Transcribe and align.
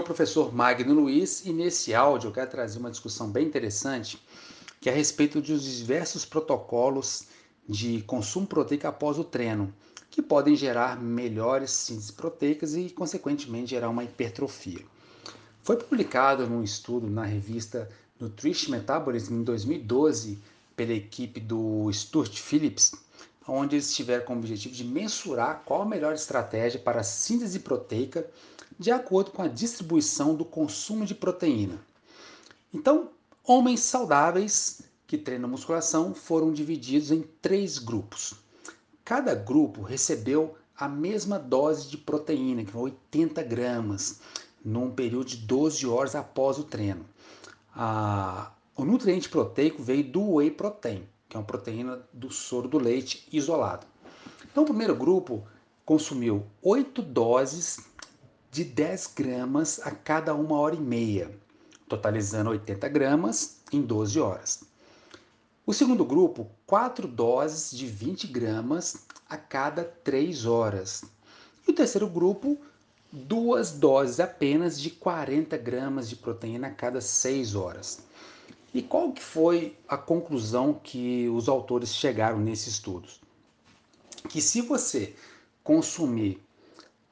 professor 0.00 0.54
Magno 0.54 0.94
Luiz 0.94 1.44
e 1.44 1.52
nesse 1.52 1.92
áudio 1.92 2.28
eu 2.28 2.32
quero 2.32 2.50
trazer 2.50 2.78
uma 2.78 2.90
discussão 2.90 3.28
bem 3.28 3.46
interessante 3.46 4.18
que 4.80 4.88
é 4.88 4.92
a 4.92 4.96
respeito 4.96 5.40
dos 5.40 5.62
diversos 5.62 6.24
protocolos 6.24 7.26
de 7.68 8.02
consumo 8.02 8.46
proteico 8.46 8.86
após 8.86 9.18
o 9.18 9.24
treino, 9.24 9.72
que 10.10 10.20
podem 10.20 10.56
gerar 10.56 11.00
melhores 11.00 11.70
sínteses 11.70 12.10
proteicas 12.10 12.74
e, 12.74 12.90
consequentemente, 12.90 13.70
gerar 13.70 13.88
uma 13.88 14.02
hipertrofia. 14.02 14.80
Foi 15.62 15.76
publicado 15.76 16.46
num 16.48 16.62
estudo 16.62 17.08
na 17.08 17.24
revista 17.24 17.88
Nutrition 18.18 18.72
Metabolism 18.72 19.34
em 19.34 19.42
2012 19.42 20.38
pela 20.74 20.92
equipe 20.92 21.38
do 21.38 21.90
Stuart 21.92 22.36
Phillips, 22.36 22.92
onde 23.46 23.76
eles 23.76 23.94
tiveram 23.94 24.24
como 24.24 24.40
objetivo 24.40 24.74
de 24.74 24.84
mensurar 24.84 25.62
qual 25.64 25.82
a 25.82 25.86
melhor 25.86 26.14
estratégia 26.14 26.80
para 26.80 27.00
a 27.00 27.04
síntese 27.04 27.60
proteica 27.60 28.26
de 28.78 28.90
acordo 28.90 29.30
com 29.30 29.42
a 29.42 29.48
distribuição 29.48 30.34
do 30.34 30.44
consumo 30.44 31.04
de 31.04 31.14
proteína. 31.14 31.78
Então, 32.72 33.10
homens 33.44 33.80
saudáveis 33.80 34.82
que 35.06 35.18
treinam 35.18 35.48
musculação 35.48 36.14
foram 36.14 36.52
divididos 36.52 37.10
em 37.10 37.22
três 37.42 37.78
grupos. 37.78 38.34
Cada 39.04 39.34
grupo 39.34 39.82
recebeu 39.82 40.56
a 40.74 40.88
mesma 40.88 41.38
dose 41.38 41.88
de 41.88 41.98
proteína, 41.98 42.64
que 42.64 42.72
foi 42.72 42.82
80 42.82 43.42
gramas, 43.42 44.20
num 44.64 44.90
período 44.90 45.26
de 45.26 45.36
12 45.36 45.86
horas 45.86 46.14
após 46.14 46.58
o 46.58 46.64
treino. 46.64 47.04
O 48.74 48.84
nutriente 48.84 49.28
proteico 49.28 49.82
veio 49.82 50.04
do 50.04 50.36
whey 50.36 50.50
protein, 50.50 51.06
que 51.32 51.36
é 51.38 51.40
uma 51.40 51.46
proteína 51.46 51.98
do 52.12 52.30
soro 52.30 52.68
do 52.68 52.76
leite 52.76 53.26
isolado. 53.32 53.86
Então, 54.44 54.64
o 54.64 54.66
primeiro 54.66 54.94
grupo 54.94 55.42
consumiu 55.82 56.44
8 56.60 57.00
doses 57.00 57.80
de 58.50 58.62
10 58.62 59.14
gramas 59.16 59.80
a 59.82 59.92
cada 59.92 60.34
uma 60.34 60.58
hora 60.58 60.74
e 60.74 60.80
meia, 60.80 61.34
totalizando 61.88 62.50
80 62.50 62.86
gramas 62.90 63.62
em 63.72 63.80
12 63.80 64.20
horas. 64.20 64.64
O 65.64 65.72
segundo 65.72 66.04
grupo, 66.04 66.50
4 66.66 67.08
doses 67.08 67.74
de 67.74 67.86
20 67.86 68.26
gramas 68.26 69.06
a 69.26 69.38
cada 69.38 69.84
3 69.84 70.44
horas. 70.44 71.02
E 71.66 71.70
o 71.70 71.74
terceiro 71.74 72.08
grupo, 72.08 72.58
duas 73.10 73.70
doses 73.70 74.20
apenas 74.20 74.78
de 74.78 74.90
40 74.90 75.56
gramas 75.56 76.10
de 76.10 76.16
proteína 76.16 76.66
a 76.66 76.72
cada 76.72 77.00
6 77.00 77.54
horas. 77.54 78.00
E 78.74 78.80
qual 78.80 79.12
que 79.12 79.22
foi 79.22 79.76
a 79.86 79.98
conclusão 79.98 80.72
que 80.72 81.28
os 81.28 81.48
autores 81.48 81.94
chegaram 81.94 82.38
nesses 82.38 82.74
estudos? 82.74 83.20
Que 84.28 84.40
se 84.40 84.62
você 84.62 85.14
consumir 85.62 86.42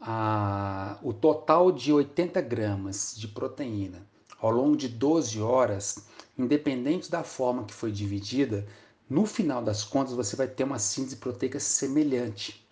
a, 0.01 0.99
o 1.03 1.13
total 1.13 1.71
de 1.71 1.93
80 1.93 2.41
gramas 2.41 3.15
de 3.15 3.29
proteína 3.29 4.07
ao 4.41 4.51
longo 4.51 4.75
de 4.75 4.89
12 4.89 5.39
horas, 5.43 6.07
independente 6.39 7.11
da 7.11 7.23
forma 7.23 7.65
que 7.65 7.75
foi 7.75 7.93
dividida, 7.93 8.67
no 9.09 9.27
final 9.27 9.63
das 9.63 9.85
contas 9.85 10.15
você 10.15 10.37
vai 10.37 10.49
ter 10.49 10.65
uma 10.65 10.79
síntese 10.79 11.17
proteica 11.17 11.61
semelhante. 11.61 12.67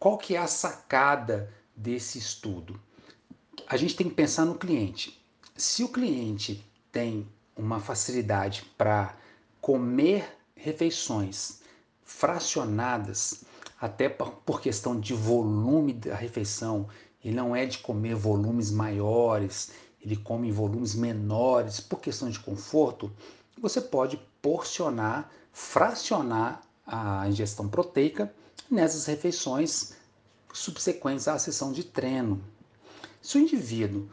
Qual 0.00 0.18
que 0.18 0.34
é 0.34 0.38
a 0.38 0.48
sacada 0.48 1.52
desse 1.76 2.18
estudo? 2.18 2.80
A 3.68 3.76
gente 3.76 3.94
tem 3.94 4.08
que 4.08 4.14
pensar 4.16 4.44
no 4.44 4.56
cliente. 4.56 5.22
Se 5.56 5.84
o 5.84 5.88
cliente 5.88 6.66
tem 6.90 7.28
uma 7.56 7.80
facilidade 7.80 8.64
para 8.76 9.16
comer 9.60 10.38
refeições 10.54 11.60
fracionadas, 12.04 13.44
até 13.80 14.08
por 14.08 14.60
questão 14.60 14.98
de 14.98 15.12
volume 15.12 15.92
da 15.92 16.14
refeição, 16.14 16.88
ele 17.24 17.34
não 17.36 17.54
é 17.54 17.66
de 17.66 17.78
comer 17.78 18.14
volumes 18.14 18.70
maiores, 18.70 19.72
ele 20.00 20.16
come 20.16 20.48
em 20.48 20.52
volumes 20.52 20.94
menores 20.94 21.80
por 21.80 22.00
questão 22.00 22.28
de 22.28 22.38
conforto, 22.38 23.12
você 23.60 23.80
pode 23.80 24.20
porcionar, 24.40 25.30
fracionar 25.52 26.62
a 26.86 27.28
ingestão 27.28 27.68
proteica 27.68 28.32
nessas 28.68 29.06
refeições 29.06 29.94
subsequentes 30.52 31.28
à 31.28 31.38
sessão 31.38 31.72
de 31.72 31.84
treino. 31.84 32.42
Se 33.20 33.38
o 33.38 33.40
indivíduo 33.40 34.08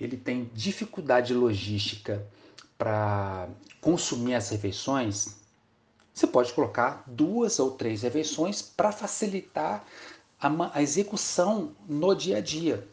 ele 0.00 0.16
tem 0.16 0.50
dificuldade 0.54 1.34
logística 1.34 2.26
para 2.76 3.48
consumir 3.80 4.34
as 4.34 4.48
refeições, 4.50 5.36
você 6.12 6.26
pode 6.26 6.52
colocar 6.52 7.02
duas 7.06 7.58
ou 7.58 7.72
três 7.72 8.02
refeições 8.02 8.62
para 8.62 8.92
facilitar 8.92 9.84
a, 10.40 10.78
a, 10.78 10.82
execução 10.82 11.72
no 11.88 12.14
dia 12.14 12.38
a 12.38 12.40
dia. 12.40 12.86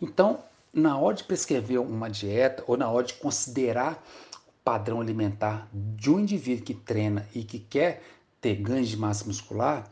Então, 0.00 0.44
na 0.72 0.98
hora 0.98 1.16
de 1.16 1.24
prescrever 1.24 1.80
uma 1.80 2.08
dieta 2.08 2.62
ou 2.66 2.76
na 2.76 2.88
hora 2.88 3.06
de 3.06 3.14
considerar 3.14 4.04
o 4.46 4.52
padrão 4.62 5.00
alimentar 5.00 5.68
de 5.72 6.10
um 6.10 6.20
indivíduo 6.20 6.64
que 6.64 6.74
treina 6.74 7.28
e 7.34 7.42
que 7.42 7.58
quer 7.58 8.02
ter 8.40 8.56
ganhos 8.56 8.88
de 8.88 8.96
massa 8.96 9.24
muscular, 9.24 9.88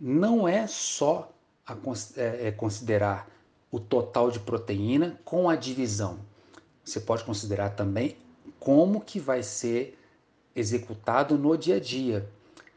não 0.00 0.46
é 0.48 0.66
só 0.66 1.30
a, 1.66 1.76
é, 2.16 2.48
é 2.48 2.52
considerar 2.52 3.28
o 3.70 3.78
total 3.78 4.30
de 4.30 4.40
proteína 4.40 5.20
com 5.24 5.48
a 5.48 5.56
divisão. 5.56 6.18
Você 6.90 6.98
pode 6.98 7.22
considerar 7.22 7.70
também 7.70 8.16
como 8.58 9.00
que 9.00 9.20
vai 9.20 9.44
ser 9.44 9.96
executado 10.56 11.38
no 11.38 11.56
dia 11.56 11.76
a 11.76 11.80
dia, 11.80 12.28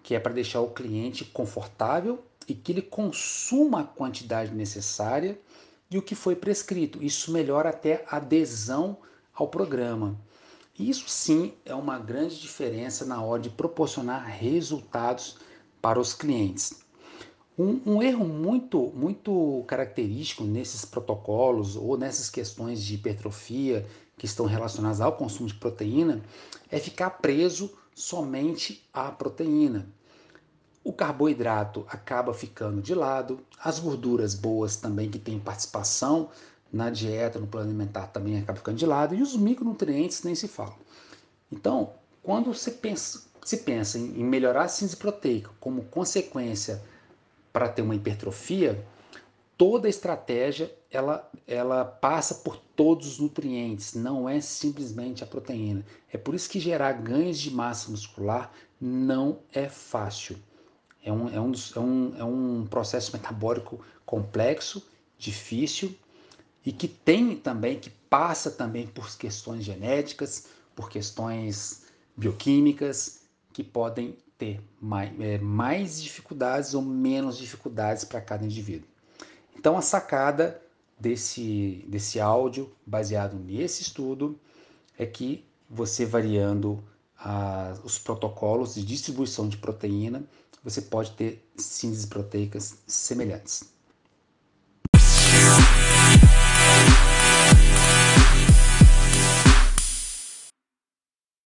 que 0.04 0.14
é 0.14 0.20
para 0.20 0.34
deixar 0.34 0.62
o 0.62 0.70
cliente 0.70 1.26
confortável 1.26 2.24
e 2.48 2.54
que 2.54 2.72
ele 2.72 2.84
consuma 2.84 3.82
a 3.82 3.84
quantidade 3.84 4.54
necessária 4.54 5.40
e 5.90 5.98
o 5.98 6.02
que 6.02 6.14
foi 6.14 6.36
prescrito. 6.36 7.04
Isso 7.04 7.32
melhora 7.32 7.70
até 7.70 8.06
a 8.08 8.18
adesão 8.18 8.98
ao 9.34 9.48
programa. 9.48 10.16
Isso 10.78 11.10
sim 11.10 11.54
é 11.66 11.74
uma 11.74 11.98
grande 11.98 12.40
diferença 12.40 13.06
na 13.06 13.20
hora 13.20 13.42
de 13.42 13.50
proporcionar 13.50 14.28
resultados 14.28 15.38
para 15.82 16.00
os 16.00 16.14
clientes. 16.14 16.83
Um, 17.58 17.80
um, 17.86 18.02
erro 18.02 18.26
muito, 18.26 18.92
muito 18.96 19.64
característico 19.68 20.44
nesses 20.44 20.86
protocolos 20.86 21.76
ou 21.76 21.96
nessas 21.96 22.28
questões 22.28 22.82
de 22.82 22.96
hipertrofia 22.96 23.86
que 24.18 24.26
estão 24.26 24.48
relacionadas 24.48 25.00
ao 25.00 25.16
consumo 25.16 25.48
de 25.48 25.54
proteína 25.54 26.24
é 26.72 26.80
ficar 26.80 27.12
preso 27.12 27.72
somente 27.94 28.84
à 28.92 29.12
proteína. 29.12 29.88
O 30.84 30.92
carboidrato 30.92 31.86
acaba 31.88 32.34
ficando 32.34 32.82
de 32.82 32.96
lado, 32.96 33.40
as 33.64 33.80
gorduras 33.80 34.34
boas 34.34 34.76
também 34.76 35.10
que 35.10 35.20
têm 35.20 35.40
participação 35.40 36.30
na 36.72 36.90
dieta, 36.90 37.40
no 37.40 37.46
plano 37.46 37.68
alimentar 37.68 38.08
também 38.08 38.40
acaba 38.40 38.58
ficando 38.58 38.78
de 38.78 38.86
lado 38.86 39.14
e 39.14 39.22
os 39.22 39.36
micronutrientes 39.36 40.24
nem 40.24 40.34
se 40.34 40.48
fala. 40.48 40.76
Então, 41.52 41.94
quando 42.24 42.52
você 42.52 42.72
pensa, 42.72 43.22
se 43.46 43.58
pensa 43.58 44.00
em 44.00 44.24
melhorar 44.24 44.64
a 44.64 44.68
síntese 44.68 44.98
proteica 44.98 45.52
como 45.60 45.84
consequência 45.84 46.82
para 47.54 47.70
ter 47.70 47.84
uma 47.84 47.96
hipertrofia, 47.96 48.84
toda 49.56 49.88
estratégia 49.88 50.76
ela, 50.90 51.30
ela 51.48 51.86
passa 51.86 52.36
por 52.36 52.58
todos 52.76 53.14
os 53.14 53.20
nutrientes, 53.20 53.94
não 53.94 54.28
é 54.28 54.42
simplesmente 54.42 55.24
a 55.24 55.28
proteína. 55.28 55.86
É 56.12 56.18
por 56.18 56.34
isso 56.34 56.50
que 56.50 56.60
gerar 56.60 56.94
ganhos 56.94 57.38
de 57.40 57.52
massa 57.52 57.92
muscular 57.92 58.52
não 58.82 59.40
é 59.54 59.70
fácil. 59.70 60.38
É 61.04 61.12
um, 61.12 61.30
é 61.30 61.40
um, 61.40 61.52
é 61.76 61.80
um, 61.80 62.16
é 62.18 62.24
um 62.24 62.68
processo 62.68 63.12
metabólico 63.14 63.80
complexo, 64.06 64.86
difícil 65.18 65.96
e 66.66 66.72
que 66.72 66.88
tem 66.88 67.36
também, 67.36 67.80
que 67.80 67.90
passa 67.90 68.50
também 68.50 68.88
por 68.88 69.10
questões 69.18 69.64
genéticas, 69.64 70.48
por 70.76 70.90
questões 70.90 71.84
bioquímicas, 72.16 73.24
que 73.52 73.64
podem 73.64 74.18
ter 74.38 74.62
mais, 74.82 75.20
é, 75.20 75.38
mais 75.38 76.02
dificuldades 76.02 76.74
ou 76.74 76.82
menos 76.82 77.38
dificuldades 77.38 78.04
para 78.04 78.22
cada 78.22 78.44
indivíduo. 78.44 78.88
Então, 79.56 79.78
a 79.78 79.82
sacada 79.82 80.62
desse, 81.00 81.86
desse 81.88 82.20
áudio, 82.20 82.72
baseado 82.86 83.38
nesse 83.38 83.82
estudo, 83.82 84.40
é 84.98 85.06
que 85.06 85.46
você 85.70 86.06
variando 86.06 86.84
a, 87.18 87.78
os 87.84 87.98
protocolos 87.98 88.76
de 88.76 88.84
distribuição 88.84 89.48
de 89.48 89.58
proteína, 89.58 90.24
você 90.64 90.82
pode 90.82 91.12
ter 91.12 91.46
sínteses 91.58 92.06
proteicas 92.06 92.78
semelhantes. 92.88 93.74